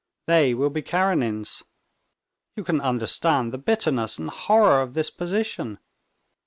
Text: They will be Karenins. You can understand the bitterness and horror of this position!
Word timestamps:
They 0.25 0.55
will 0.55 0.71
be 0.71 0.81
Karenins. 0.81 1.61
You 2.55 2.63
can 2.63 2.81
understand 2.81 3.53
the 3.53 3.59
bitterness 3.59 4.17
and 4.17 4.31
horror 4.31 4.81
of 4.81 4.95
this 4.95 5.11
position! 5.11 5.77